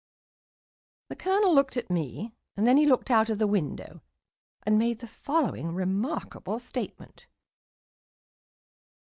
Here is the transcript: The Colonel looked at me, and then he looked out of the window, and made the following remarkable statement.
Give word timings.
The 1.09 1.15
Colonel 1.15 1.53
looked 1.53 1.77
at 1.77 1.91
me, 1.91 2.33
and 2.57 2.65
then 2.65 2.75
he 2.77 2.87
looked 2.87 3.11
out 3.11 3.29
of 3.29 3.37
the 3.37 3.45
window, 3.45 4.01
and 4.63 4.79
made 4.79 4.97
the 4.97 5.07
following 5.07 5.75
remarkable 5.75 6.57
statement. 6.57 7.27